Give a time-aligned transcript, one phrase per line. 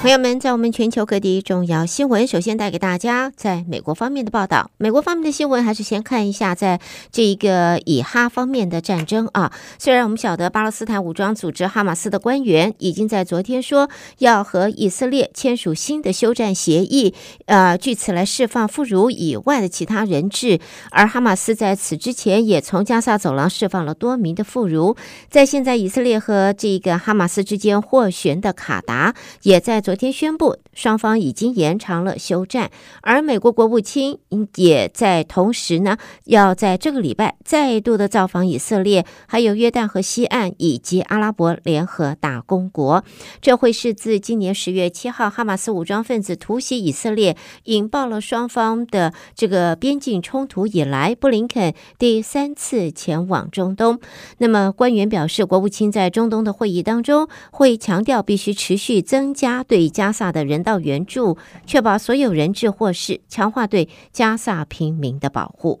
[0.00, 4.70] 朋友们，在我们全球各地重要新闻，首先带给大家在美国方面的报道。
[4.76, 6.78] 美国方面的新闻，还是先看一下在
[7.10, 9.52] 这一个以哈方面的战争啊。
[9.76, 17.12] 虽然我们晓得巴勒斯坦武装组织哈马斯的官员已经在昨天说要和以色列签署新的休战协议，
[17.46, 20.60] 呃，据此来释放妇孺以外的其他人质。
[20.92, 24.96] 而哈马斯在此之前也从加萨走廊释放了多名的妇孺。
[25.28, 29.12] 在现在以色列和这个哈马斯之间斡旋的卡达
[29.42, 29.82] 也在。
[29.88, 32.70] 昨天宣布，双方已经延长了休战，
[33.02, 34.20] 而美国国务卿
[34.54, 43.02] 也在同时呢，要在这个礼拜再度的造访以色列，还有约旦河西岸以及阿拉伯联合大公国。
[43.40, 53.98] 这会是自今年十月七号哈马斯武装分子突袭以色列，引爆了双方的这个边境冲突以来，布林肯第三次前往中东。
[54.36, 59.78] 那么官员表示，国务卿在中东的会议当中会强调，必须持续增加对。
[59.78, 65.80] 对加萨的人要援助，确保所有人质获释，强化对加萨平民的保护。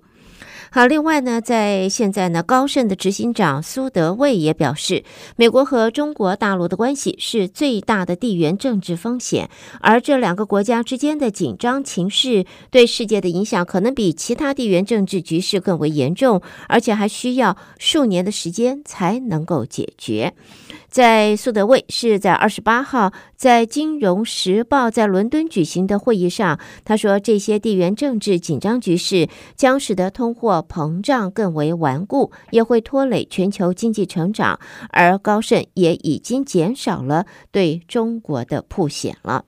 [0.70, 5.02] 好，另外呢，在现在呢，高盛的执行长苏德卫也表示，
[5.36, 9.48] 美国和中国大陆的关系是最大的地缘政治风险，
[9.80, 20.34] 而这两个国家之间的紧张情势对世界的影响可能比其他地缘政治局势更为严重，而且还需要数年的时间才能够解决。
[20.90, 34.58] 在苏德卫是在二十八号在《金融时报》在伦敦举行的会议上，他说，这些地缘政治紧张局势将使得通货膨胀更为顽固，也会拖累全球经济成长。
[34.90, 39.44] 而高盛也已经减少了对中国的曝险了。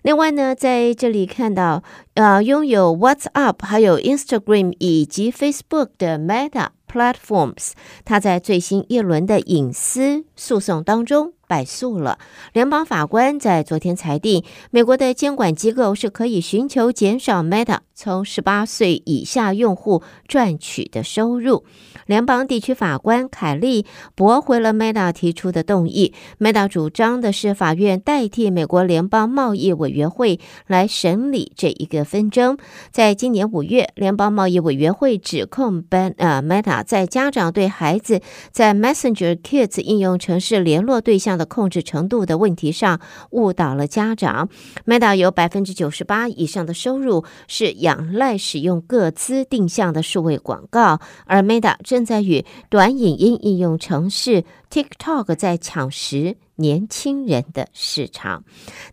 [0.00, 1.82] 另外呢，在这里看到，
[2.14, 7.72] 呃，拥有 WhatsApp、还有 Instagram 以及 Facebook 的 Meta Platforms，
[8.06, 12.20] 它在最新一轮的隐私诉讼当中败诉了。
[12.52, 21.64] 联邦法官在昨天裁定，美国的监管机构是可以寻求减少 Meta 从十八岁以下用户赚取的收入。
[22.06, 23.84] 联邦地区法官凯利
[24.14, 26.14] 驳回了 Meta 提出的动议。
[26.38, 30.38] Meta 主张的是法院代替美国联邦贸易委员会
[30.68, 32.56] 来审理这一个纷争。
[32.92, 38.20] 在今年五月，联邦贸易委员会指控 Ben 呃 Meta 在家长对孩子
[38.52, 44.50] 在 Messenger Kids 应用程式联络对象的控制程度的问题上误导了家长。
[44.84, 58.44] Meta 有百分之九十八以上的收入是仰赖使用各资定向的数位广告，而 Meta 正在与短影音应用程式 TikTok 在抢食年轻人的市场。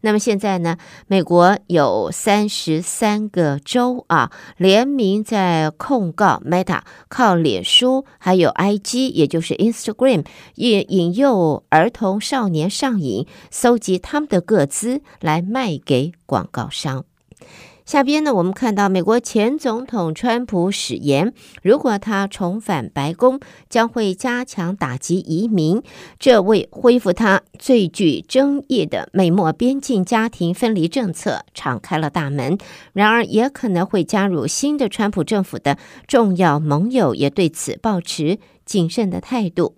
[0.01, 0.77] 那么现在呢，
[1.07, 17.05] 美国有三十三个州啊联名在控告 Meta 靠脸书还有 IG，也就是 Instagram，引引诱儿童少年上瘾，搜集他们的个资来卖给广告商。
[17.87, 21.33] 下边呢，我们看到美国前总统川普誓言，
[21.63, 23.39] 如果他重返白宫，
[23.69, 25.81] 将会加强打击移民，
[26.19, 32.57] 这为恢复他最具争议的美墨边境家庭分离政策敞开了大门。
[32.91, 39.75] 然而，也可能会加入新的川普政府的重要盟友，也对此抱持谨慎的态度。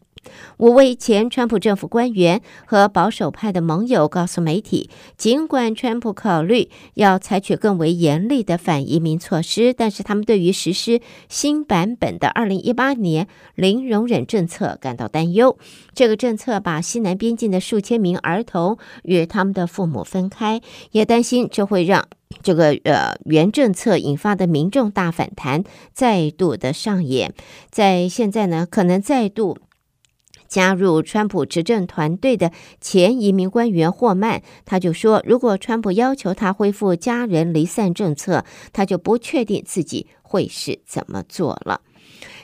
[0.57, 15.57] 五位前川普政府官员和保守派的盟友告诉媒体，尽管川普考虑要采取更为严厉的反移民措施，但是他们对于实施新版本的二零一八年零容忍政策感到担忧。
[15.94, 20.61] 这个政策把西南边境的数千名儿童与他们的父母分开，
[20.91, 22.06] 也担心这会让
[22.44, 25.63] 这个呃原政策引发的民众大反弹
[25.94, 27.34] 再度的上演。
[27.69, 29.57] 在现在呢，可能再度。
[30.49, 32.51] 加入川普执政团队的
[32.81, 38.43] 前移民官员霍曼，他就说，如果川普要求他恢复家人离散政策，
[38.73, 41.79] 他就不确定自己会是怎么做了。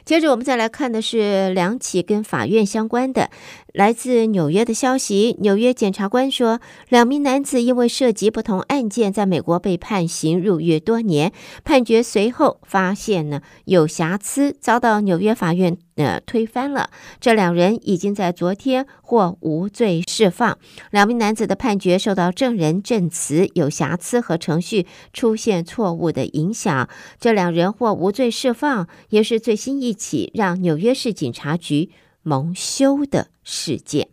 [0.05, 3.31] 接着，我们再来看的是两起跟法院相关的。
[3.73, 11.34] 来自纽约的消息，纽约检察官说，两名男子因为涉及不同案件，在美国被判刑入狱多年。
[11.63, 16.90] 判决随后发现呢有瑕疵，遭到纽约法院呃推翻了。
[17.19, 20.58] 这两人已经在昨天获无罪释放。
[20.91, 26.87] 两名男子的判决受到证人证词有瑕疵和程序出现错误的影响。
[27.19, 31.90] 这两人获无罪释放，也是最新一起让纽约市警察局
[32.22, 34.09] 蒙羞的事件。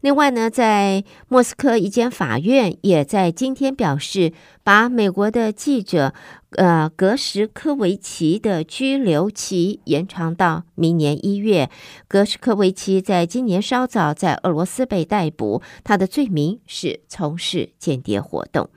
[0.00, 4.32] 另外呢，在莫斯科一间法院也在今天表示，
[4.62, 6.14] 把美国的记者
[6.52, 11.68] 呃格什科维奇的拘留期延长到明年一月。
[12.06, 18.70] 格什科维奇在今年稍早在俄罗斯被逮捕，他的罪名是从事间谍活动。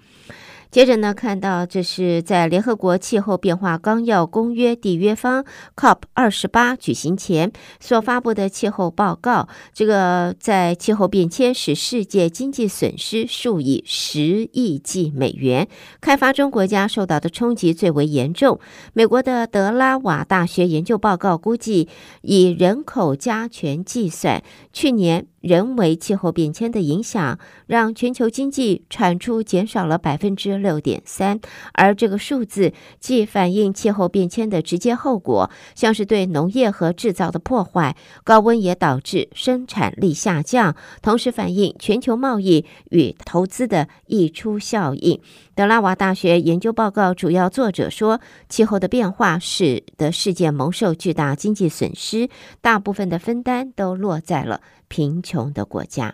[0.71, 5.43] 接着呢，看到这是在联合国气候变化纲要公约缔约方
[5.75, 7.51] COP 二十八举行前
[7.81, 9.49] 所发布的气候报告。
[9.73, 15.67] 这个在气候变迁使世界经济损失数以十亿计美元，
[15.99, 18.57] 开发中国家受到的冲击最为严重。
[18.93, 21.89] 美国的德拉瓦大学研究报告估计，
[22.21, 24.41] 以人口加权计算，
[24.71, 25.27] 去年。
[25.41, 31.39] 人为气候变迁的影响，让全球经济产出减少了百分之六点三，
[31.73, 45.19] 而这个数字既反映气候变迁的直接后果，像是对农业和制造的破坏，高温也导致生产力下降，同时反映全球贸易与投资的溢出效应。
[45.55, 52.29] 德拉瓦大学研究报告主要作者说，气候的变化使得世界蒙受巨大经济损失，
[52.61, 54.61] 大部分的分担都落在了
[54.91, 56.13] 贫穷的国家。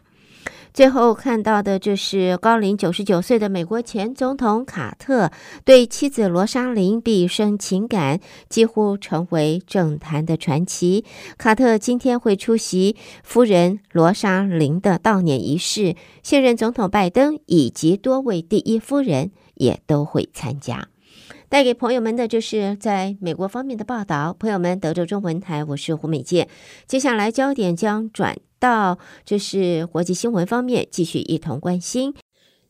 [0.71, 5.31] 最后看到的就是高龄九十九岁的美国前总统卡特
[5.65, 11.03] 对妻子罗莎琳毕生情感，几乎成为政坛的传奇。
[11.39, 20.89] 卡特今天会出席夫人罗莎琳的悼念仪式，现任总统拜登以及多位第一夫人也都会参加。
[21.49, 24.35] 带给朋友们的就是在美国方面的报道。
[24.38, 26.49] 朋友们，德州中文台，我是胡美健。
[26.85, 28.38] 接下来焦点将转。
[28.59, 32.13] 到这是国际新闻方面，继续一同关心。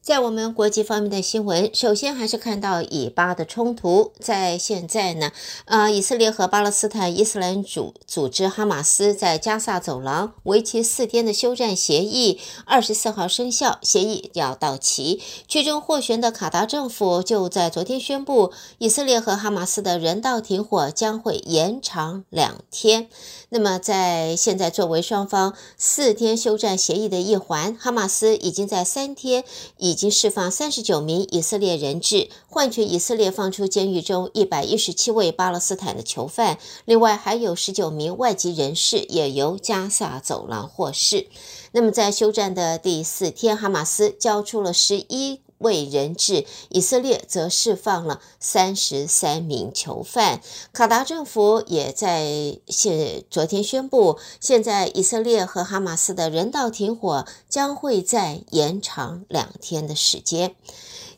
[0.08, 4.14] 在我们国际方面的新闻，首先还是看到以巴的冲突。
[4.22, 5.34] 在现在呢，
[5.66, 15.22] 呃，以色列和巴勒斯坦伊斯兰主组织哈马斯在加萨走廊为期四天的休战协议，二十四号生效，协议要到期。
[15.46, 23.10] 最终获选的卡达政府就在昨天宣布，以色列和哈马斯的人道停火将会延长两天。
[23.50, 29.44] 那么，在现在作为双方四天休战协议的一环，哈马斯已经在三天
[29.76, 29.97] 已。
[29.98, 36.60] 已经释放三十九名以色列人质，换取以色列放出监狱中一百一十七位巴勒斯坦的囚犯。
[36.86, 41.28] 另外，还有十九名外籍人士也由加萨走廊获释。
[41.72, 50.42] 那么，在休战的第四天，哈马斯交出了十一为人质，以色列则释放了三十三名囚犯。
[50.74, 60.56] 卡达政府也在现昨天宣布，现在以色列和哈马斯的人道停火将会再延长两天的时间。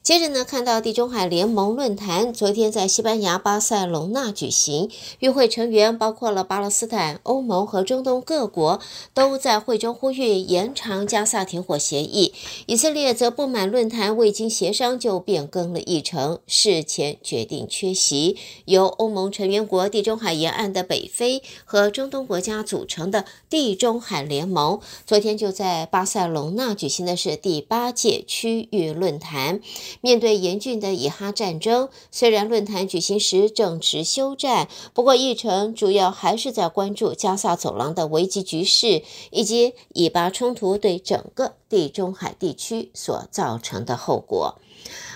[0.09, 4.89] 接着呢，看到地中海联盟论坛昨天在西班牙巴塞隆纳举行，
[5.19, 8.79] 与会成员包括了巴勒斯坦、欧盟和中东各国，
[9.13, 12.33] 都在会中呼吁延长加萨停火协议。
[12.65, 18.35] 以色列则不满论坛未经协商就变更了议程，事前决定缺席。
[18.65, 29.61] 由欧盟成员国、地中海沿岸的北非和中东国家组成的地中海联盟，昨天就在巴塞隆纳举行的是第八届区域论坛。
[30.01, 44.55] 面对严峻的以哈战争，虽然论坛举行时正值休战，不过议程主要还是在关注加萨走廊的危机局势，以及以巴冲突对整个地中海地区所造成的后果。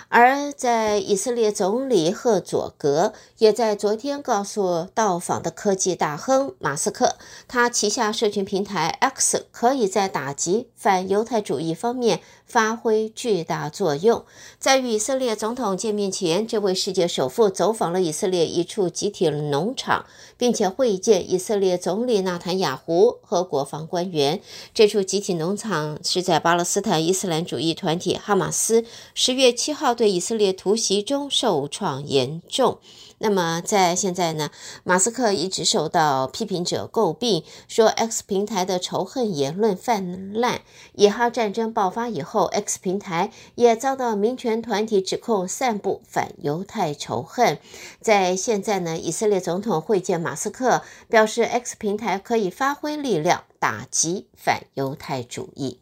[0.09, 7.15] 而在以色列总理赫佐格也在昨天告诉到访的科技大亨马斯克，
[7.47, 14.25] 他旗下社群平台 X 可以在打击反犹太主义方面发挥巨大作用。
[14.59, 20.05] 在与以色列总统见面前，这位世界首富走访了以色列一处集体农场，
[20.37, 24.41] 并且会见以色列总理纳坦雅胡和国防官员。
[24.73, 32.79] 这处集体农场是在巴勒斯坦伊斯兰主义团体哈马斯十月七号对以色列突袭中受创严重。
[33.23, 34.51] 那么，在现在呢，
[34.83, 40.59] 马斯克一直受到批评者诟病，说 X 平台的仇恨言论泛滥。
[40.91, 47.59] 以哈战争爆发以后，X 平台也遭到民权团体指控散布反犹太仇恨。
[48.01, 55.79] 在现在呢，以色列总统会见马斯克，表示 X 平台可以发挥力量，打击反犹太主义。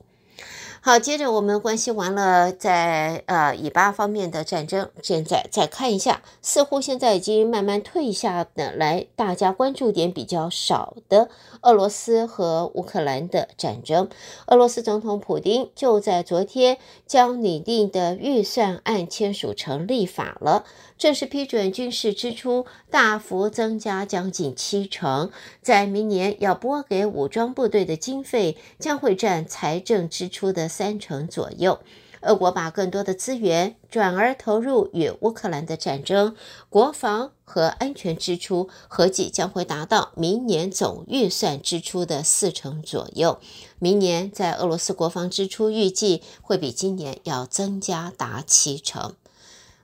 [0.83, 11.29] 好，接着我们关心完了在呃以巴方面的战争，现在再看一下，似乎现在已经慢慢退下的来，大家关注点比较少的
[11.61, 14.09] 俄罗斯和乌克兰的战争。
[14.47, 20.65] 俄罗斯总统普丁就在昨天将拟定的预算案签署成立法了，
[20.97, 25.29] 正式批准军事支出大幅增加将近七成，
[25.61, 30.70] 在明年要拨给武装部队的经费将会占财政支出的。
[30.71, 31.79] 三成左右，
[32.21, 36.35] 俄国把更多的资源转而投入与乌克兰的战争，
[36.69, 43.39] 国防和安全支出合计将会达到明年总预算支出的四成左右。
[43.79, 49.15] 明年在俄罗斯国防支出预计会比今年要增加达七成。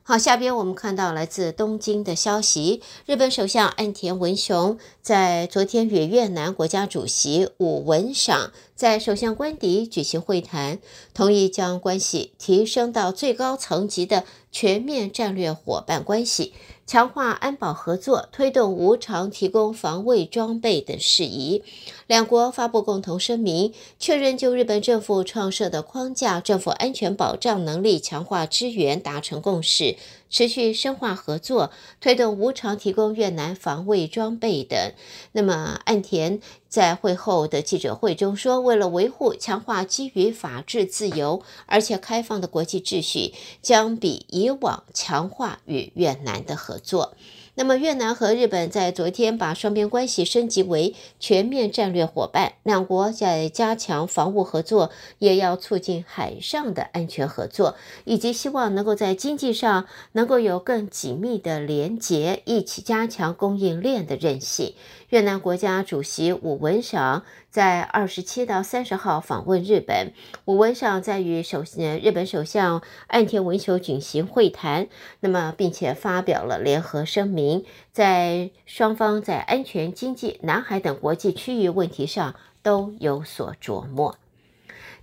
[0.10, 10.80] 好，下边我们看到来自东京的消息，日本首相岸田文雄在昨天与越南国家主席武文赏在首相官邸举行会谈，
[11.14, 16.54] 同意将关系提升到最高层级的全面战略伙伴关系。
[16.88, 21.62] 强化安保合作，推动无偿提供防卫装备等事宜。
[22.08, 29.98] 两国发布共同声明，确认就日本政府创设的框架、政府安全保障能力强化支援达成共识。
[30.30, 34.94] 持续深化合作，推动无偿提供越南防卫装备等。
[35.32, 47.16] 那么，岸田在会后的记者会中说，为了维护、强化基于法治、自由而且开放的国际秩序，将比以往强化与越南的合作。
[47.60, 64.76] 那么，越南和日本在昨天把双边关系升级为全面战略伙伴，两国在加强防务合作，也要促进海上的安全合作，以及希望能够在经济上能够有更紧密的连结，一起加强供应链的韧性。
[65.10, 70.12] 越南国家主席武文赏在二十七到三十号访问日本，
[70.44, 71.64] 武文赏在与首
[72.02, 74.90] 日本首相岸田文雄举行会谈，
[75.22, 84.18] 那么并且发表了联合声明，在双方在安全、经济、南海等国际区域问题上都有所琢磨。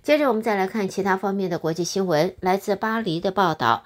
[0.03, 3.83] 接着我们再来看其他方面的国际新闻，来自巴黎的报道。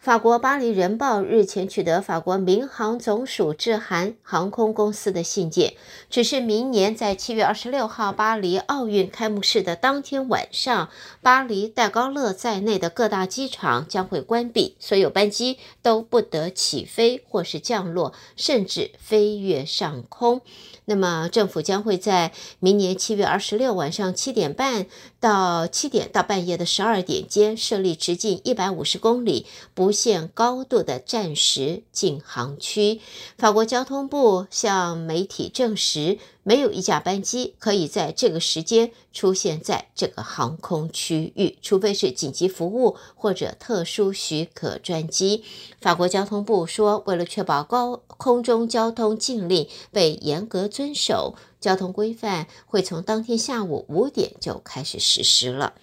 [0.00, 5.74] 法国《巴黎人报》日前取得法国民航总署致函航空公司的信件，
[6.08, 10.88] 指示明年在七月二十六号巴黎奥运开幕式的当天晚上，
[11.20, 20.40] 巴黎戴高乐在内的各大机场将会关闭，所有班机都不得起飞或是降落，甚至飞越上空。
[20.86, 24.86] 那么，政府将会在明年七月二十六晚上七点半
[25.20, 33.00] 到七点到半夜的十二点间设立直径一百五十公里、不限高度的暂时禁航区。
[33.38, 36.18] 法国交通部向媒体证实。
[36.42, 45.44] 没有一架班机可以在这个时间出现在这个航空区域，除非是紧急服务或者特殊许可专机。
[45.80, 55.74] 法国交通部说，为了确保高空中交通禁令被严格遵守，交通规范会从当天下午五点就开始实施了。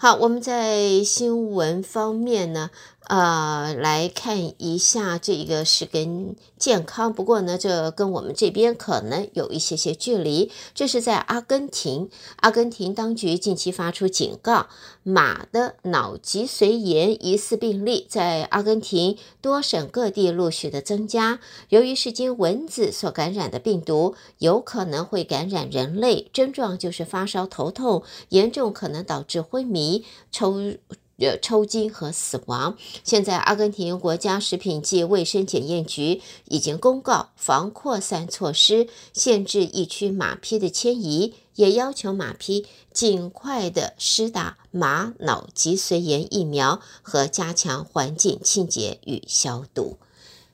[0.00, 2.70] 好，我们在新闻方面呢，
[3.08, 10.52] 呃，来看一下这个是跟健康，不过呢，这跟我们这边可能有一些些距离。
[10.74, 14.66] 这是在阿根廷，阿根廷当局近期发出警告，
[15.02, 21.40] 马的脑脊髓炎疑似病例在阿根廷多省各地陆续的增加。
[21.70, 30.74] 由于是经蚊子所感染的病毒，有可能会感染人类，症状就是发烧、头痛，严重可能导致昏迷、抽。
[31.18, 32.76] 的，抽筋和死亡。
[33.04, 49.98] 现在，阿根廷国家食品及卫生检验局已经公告防扩散措施，限制疫区马匹的迁移，也要求马匹尽快的施打马脑脊髓炎疫苗和加强环境清洁与消毒。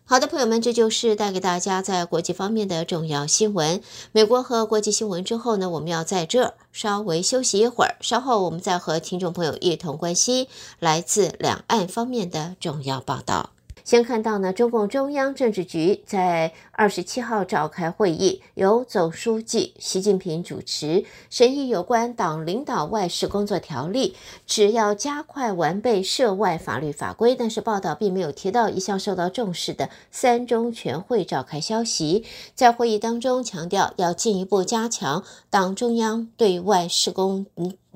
[0.07, 3.81] 好的，朋友们，这就是带给大家在国际方面的重要新闻。
[4.13, 10.47] 美国和国际新闻之后呢，我们要在这稍微休息一会儿，稍后我们再和听众朋友一同关心
[10.79, 13.54] 来自两岸方面的重要报道。
[13.85, 27.37] 先看到呢，中共中央政治局在二十七号召开会议，由总书记习近平主持，审议有关党领导外事工作条例，只要加快完备涉外法律法规。
[27.37, 32.25] 但是报道并没有提到一向受到重视的三中全会召开消息。
[32.55, 37.45] 在会议当中强调，要进一步加强党中央对外事工。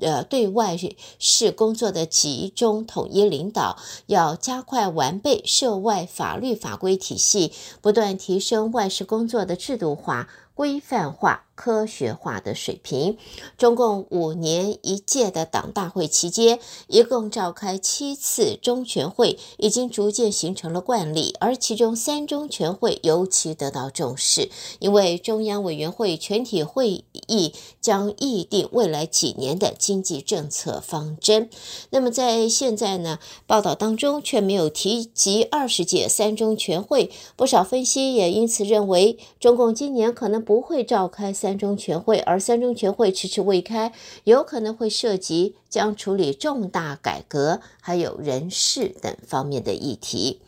[0.01, 0.77] 呃，对外
[1.19, 3.77] 事工作的集中统一领导，
[4.07, 7.51] 要加快完备涉外法律法规体系，
[7.81, 10.27] 不断提升外事工作的制度化。
[10.55, 11.45] 规范化。
[11.59, 13.17] 科学化的水平。
[13.57, 21.35] 中共五年一届的党大会期间，一共召开七次中全会，已经逐渐形成了惯例。
[21.41, 24.49] 而其中三中全会尤其得到重视，
[24.79, 31.49] 因为中央委员会全体会议将议定未来几年的经济政策方针。
[31.89, 37.11] 那么在现在呢，报道当中却没有提及二十届三中全会。
[37.35, 41.48] 不少分析也因此认为，中共今年可能不会召开三。
[41.49, 43.91] 三中全会，而三中全会迟迟未开，
[44.23, 50.41] 有可能会涉及将处理重大改革，还有人事等方面的议题。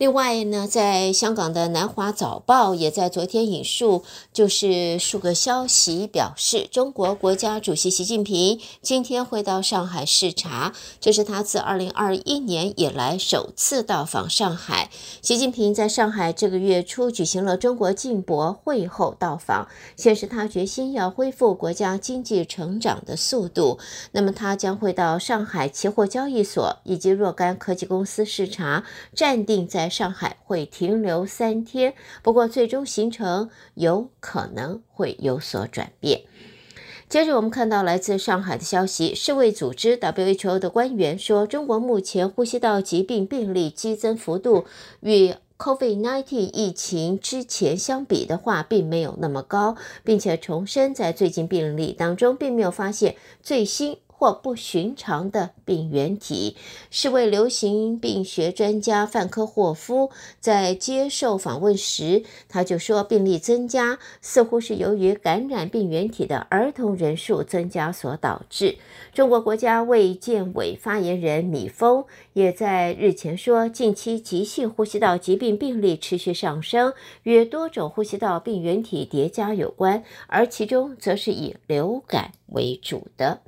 [0.00, 4.02] 另外呢，在香港的南华早报也在昨天引述，
[4.32, 14.88] 就是数个消息表示，中国国家主席习近平今天会到上海视察，这是他自二零二一年以来首次到访上海。
[15.20, 23.78] 习近平在上海这个月初举行了中国进博会后到访，显示他决心要恢复国家经济成长的速度。
[24.12, 29.89] 那么他将会到上海期货交易所以及若干科技公司视察，暂定在。
[29.90, 31.92] 上海会停留三天，
[32.22, 36.22] 不过最终行程有可能会有所转变。
[37.08, 44.64] 接着，我们看到来自上海的消息，世卫组织 WHO 的官员说，中国目前呼吸道疾病病例激增幅度
[45.00, 53.98] 与 COVID-19 疫情之前相比的话，并没有那么高，并且重申在最近病例当中，并没有发现最新。
[54.20, 56.54] 或不寻常的病原体。
[56.90, 60.10] 世卫流行病学专家范科霍夫
[60.40, 68.76] 在接受访问时，他就说，病例增加似乎是由于感染病原体的儿童人数增加所导致。
[69.14, 83.40] 中国国家卫健委发言人米峰也在日前说，近期急性呼吸道疾病病例持续上升，与多种呼吸道病原体叠加有关，而其中则是以流感为主的。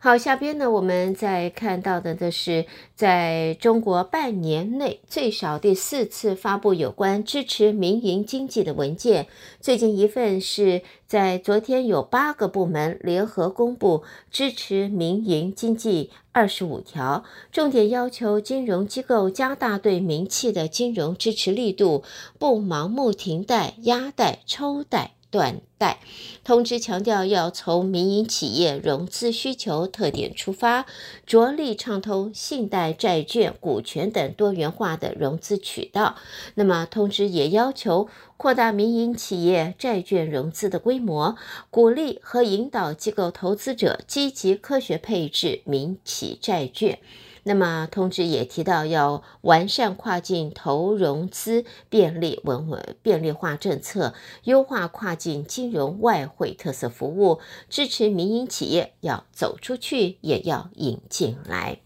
[0.00, 9.26] 好，下边呢，我们再看到的的是，在中国半年内最少第四次发布有关支持民营经济的文件。
[9.60, 22.04] 最近一份是在昨天，有八个部门联合公布支持民营经济二十五条，重点要求金融机构加大对民企的金融支持力度，
[22.38, 25.17] 不盲目停贷、压贷、抽贷。
[25.30, 25.98] 断贷
[26.42, 30.86] 通知强调，要从民营企业融资需求特点出发，
[31.26, 36.16] 着力畅通信贷、债券、股权等多元化的融资渠道。
[36.54, 41.36] 那么，通知也要求扩大民营企业债券融资的规模，
[41.70, 46.98] 鼓励和引导机构投资者积极科学配置民企债券。
[47.48, 54.12] 那么，通知也提到要完善跨境投融资便利稳稳便利化政策，
[54.44, 61.80] 优化跨境金融外汇特色服务，支持民营企业要走出去，也要引进来。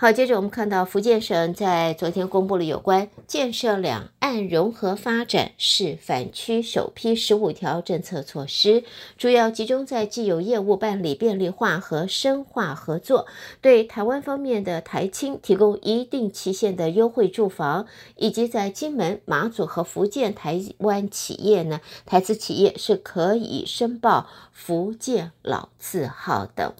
[0.00, 8.84] 好，接着我们看到福建省在昨天公布了有关建设两岸融合发展示范区首批十五条政策措施，
[9.16, 13.26] 主要集中在既有业务办理便利化和深化合作，
[13.60, 26.72] 对台湾方面的台青提供一定期限的优惠住房，以及在金门、马祖和福建台湾企业呢，台资企业是可以申报福建老字号等。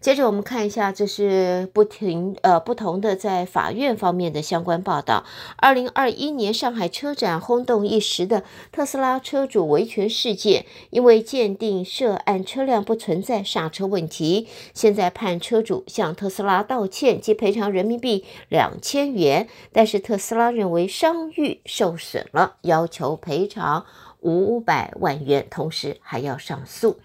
[0.00, 5.26] 接着我们看一下，这是不停呃不同的在法院方面的相关报道。
[5.58, 23.84] 二零二一年上海车展轰动一时的特斯拉车主维权事件，因为鉴定涉案车辆不存在刹车问题，现在判车主向特斯拉道歉及赔偿人民币两千元，但是特斯拉认为商誉受损了，要求赔偿
[24.20, 26.98] 五百万元，同时还要上诉。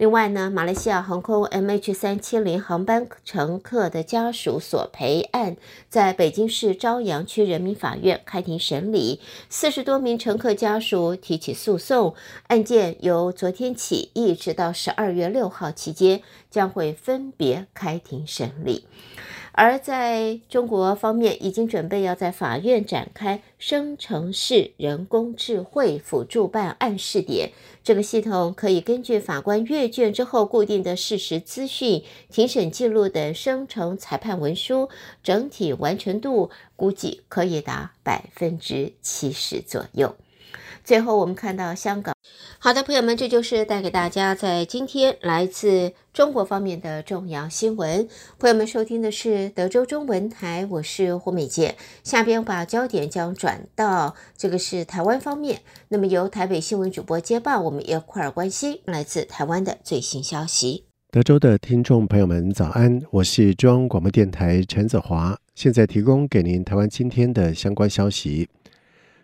[0.00, 5.58] 另外呢，马来西亚航空 MH 三七零航班乘客的家属索赔案，
[5.90, 12.14] 在北京市朝阳区人民法院开庭审理，四十多名乘客家属提起诉讼，
[12.46, 18.86] 案件由昨天起一直到十二月六号期间，将会分别开庭审理。
[19.52, 27.50] 而在中国方面，已经准备要在法院展开生成式人工智慧辅助办案试点。
[27.82, 34.88] 这个系统可以根据法官阅卷之后固定的事实资讯、庭审记录等生成裁判文书，
[35.22, 40.14] 整体完成度估计可以达百分之七十左右。
[40.90, 42.12] 最后，我们看到香港。
[42.58, 48.08] 好的，朋友们，这就是带给大家在今天来自中国方面的重要新闻。
[48.40, 51.76] 朋友们，收听的是德州中文台，我是胡美杰。
[52.02, 60.86] 下边把焦点将转到这个是台湾方面，那么由台北新闻主播接报，我们一块儿关心来自台湾的最新消息。
[61.12, 68.48] 德州的听众朋友们，早安，我是中央广播电台陈子华，现在提供给您台湾今天的相关消息。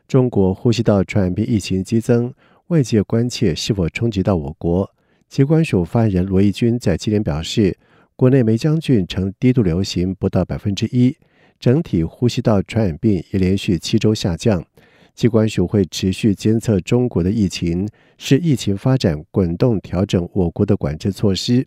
[0.09, 2.33] 中国呼吸道传染病疫情激增，
[2.69, 4.89] 外界关切是否冲击到我国。
[5.29, 7.77] 疾管署发言人罗毅军在今天表示，
[8.15, 11.17] 国内梅浆菌呈低度流行不到百分之一，
[11.59, 14.65] 整体呼吸道传染病已连续七周下降。
[15.13, 21.67] 疾管署会持续监测中国的疫情，视疫情发展滚动调整我国的管制措施。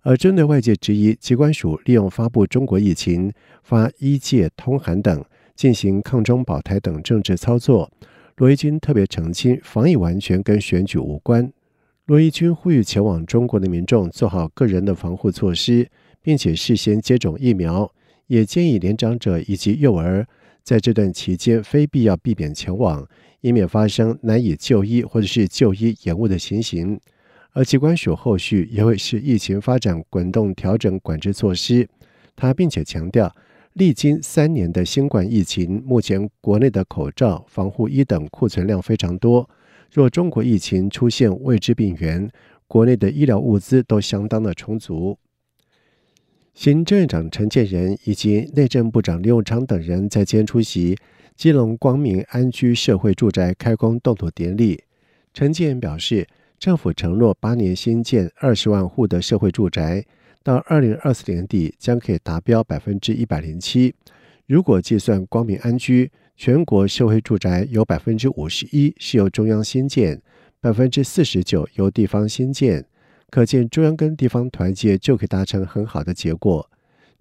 [0.00, 5.24] 而针对外界质疑，疾管署利用发布中国疫情、发医界通函等。
[5.58, 7.90] 进行抗中保台等政治操作，
[8.36, 11.52] 罗伊军特别澄清，防疫完全跟选举无关。
[12.06, 15.90] 罗伊军呼吁前往中国的民众做好个人的防护措施，
[16.22, 17.92] 并且事先接种疫苗，
[18.28, 20.24] 也建议年长者以及幼儿
[20.62, 23.04] 在这段期间非必要避免前往，
[23.40, 27.00] 以免发生难以就医或者是就医延误的情形。
[27.50, 31.88] 而机关署后续也会视疫情发展滚动调整管制措施，
[32.36, 33.34] 他并且强调。
[33.78, 39.48] 历经三年的新冠疫情，目前国内的口罩、防护衣等库存量非常多。
[39.92, 42.28] 若中国疫情出现未知病源，
[42.66, 45.16] 国内的医疗物资都相当的充足。
[46.54, 50.98] 行政院长陈建仁以及内政部长林永昌等人在今天出席
[51.36, 54.82] 基隆光明安居社会住宅开工动土典礼。
[55.32, 56.26] 陈建仁表示，
[56.58, 60.04] 政府承诺八年新建二十万户的社会住宅。
[60.48, 63.94] 到二零二四年底将可以达标百分之一百零七。
[64.46, 70.22] 如果计算光明安居，全国社会住宅有百分之五十一是由中央新建，
[70.58, 72.82] 百分之四十九由地方新建。
[73.28, 76.70] 可见中央跟地方团结就可以达成很好的结果。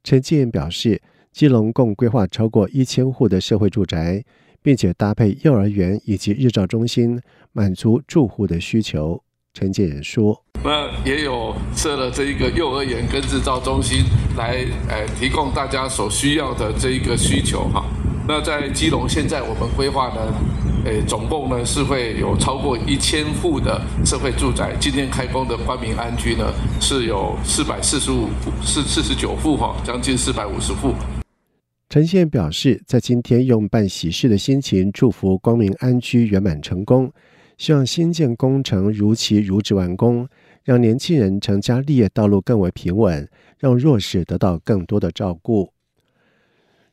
[0.06, 1.02] 陈建表示，
[1.34, 4.24] 基隆共规划超过一千户的社会住宅，
[4.62, 9.22] 并且搭配幼儿园以及日照中心，满足住户的需求。
[9.58, 14.04] 陈建仁说：“那也有设了这一个幼儿园跟日照中心，
[14.38, 17.84] 来呃提供大家所需要的这一个需求哈。
[18.28, 20.22] 那在基隆现在我们规划呢，
[20.86, 24.76] 诶总共呢是会有超过一千户的社会住宅。
[24.80, 28.28] 今天开工的光明安居呢是有四百四十五
[28.62, 30.94] 四四十九户哈，将近四百五十户。”
[31.90, 37.12] 陈建仁表示，在今天用办喜事的心情祝福光明安居圆满成功。
[37.58, 40.28] 希望新建工程如期如质完工，
[40.64, 45.74] 让年轻人成家立业道路更为平稳，让弱势得到更多的照顾。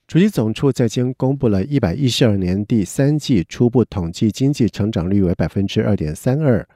[0.07, 6.66] 主计总处在今公布了一百一十二年第三季初步统计经济成长率为百分之二点三二，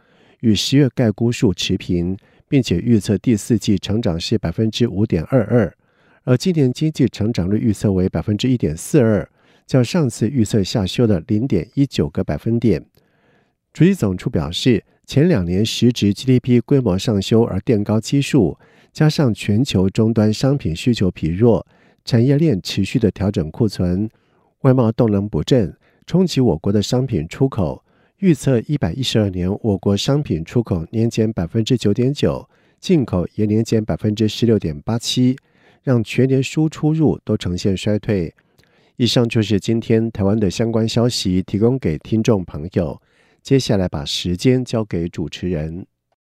[0.40, 2.16] 与十月概估数持平，
[2.48, 5.74] 并且预测第四季成长是百分之五点二二，
[6.24, 9.28] 而今年经济成长率预测为百分之一点四二，
[9.66, 12.84] 较上次预测下修了零点一九个百分点。
[13.72, 18.58] 主计总处表示，前两年实质 GDP 规模上修而垫高基数，
[18.92, 21.64] 加上全球终端商品需求疲弱，
[22.04, 24.10] 产业链持续的调整库存，
[24.62, 25.76] 外贸动能不振，
[26.06, 27.84] 冲击我国的商品出口。
[28.18, 32.48] 预测一百一十二年我国商品出口年减百分之九点九，
[32.80, 35.36] 进口也年减百分之十六点八七，
[35.84, 38.34] 让全年输出入都呈现衰退。
[38.96, 43.00] 以上就是今天台湾的相关消息，提供给听众朋友。
[43.42, 45.86] 接下来把时间交给主持人。